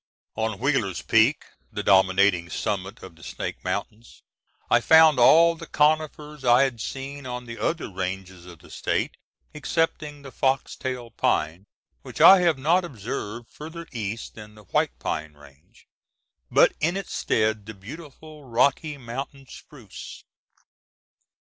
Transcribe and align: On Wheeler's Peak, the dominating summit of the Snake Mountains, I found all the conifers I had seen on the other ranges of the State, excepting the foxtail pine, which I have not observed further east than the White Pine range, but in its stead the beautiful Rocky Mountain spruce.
On 0.35 0.57
Wheeler's 0.57 1.03
Peak, 1.03 1.45
the 1.71 1.83
dominating 1.83 2.49
summit 2.49 3.03
of 3.03 3.15
the 3.15 3.21
Snake 3.21 3.63
Mountains, 3.63 4.23
I 4.67 4.81
found 4.81 5.19
all 5.19 5.53
the 5.53 5.67
conifers 5.67 6.43
I 6.43 6.63
had 6.63 6.81
seen 6.81 7.27
on 7.27 7.45
the 7.45 7.59
other 7.59 7.87
ranges 7.87 8.47
of 8.47 8.57
the 8.57 8.71
State, 8.71 9.15
excepting 9.53 10.23
the 10.23 10.31
foxtail 10.31 11.11
pine, 11.11 11.67
which 12.01 12.19
I 12.19 12.39
have 12.39 12.57
not 12.57 12.83
observed 12.83 13.47
further 13.51 13.87
east 13.91 14.33
than 14.33 14.55
the 14.55 14.63
White 14.63 14.97
Pine 14.97 15.35
range, 15.35 15.85
but 16.49 16.73
in 16.79 16.97
its 16.97 17.13
stead 17.13 17.67
the 17.67 17.75
beautiful 17.75 18.45
Rocky 18.45 18.97
Mountain 18.97 19.45
spruce. 19.49 20.23